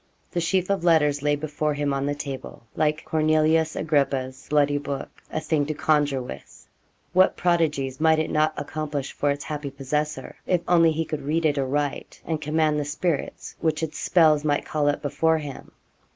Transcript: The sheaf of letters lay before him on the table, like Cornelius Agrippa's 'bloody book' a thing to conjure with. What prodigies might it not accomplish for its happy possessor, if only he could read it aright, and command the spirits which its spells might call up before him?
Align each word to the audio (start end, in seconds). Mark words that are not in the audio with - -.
The 0.31 0.41
sheaf 0.41 0.71
of 0.71 0.83
letters 0.83 1.21
lay 1.21 1.35
before 1.35 1.75
him 1.75 1.93
on 1.93 2.07
the 2.07 2.15
table, 2.15 2.63
like 2.75 3.05
Cornelius 3.05 3.75
Agrippa's 3.75 4.47
'bloody 4.49 4.79
book' 4.79 5.21
a 5.31 5.39
thing 5.39 5.67
to 5.67 5.75
conjure 5.75 6.23
with. 6.23 6.67
What 7.13 7.37
prodigies 7.37 8.01
might 8.01 8.17
it 8.17 8.31
not 8.31 8.55
accomplish 8.57 9.11
for 9.11 9.29
its 9.29 9.43
happy 9.43 9.69
possessor, 9.69 10.37
if 10.47 10.61
only 10.67 10.91
he 10.91 11.05
could 11.05 11.21
read 11.21 11.45
it 11.45 11.59
aright, 11.59 12.19
and 12.25 12.41
command 12.41 12.79
the 12.79 12.83
spirits 12.85 13.53
which 13.61 13.83
its 13.83 13.99
spells 13.99 14.43
might 14.43 14.65
call 14.65 14.89
up 14.89 15.03
before 15.03 15.37
him? 15.37 15.71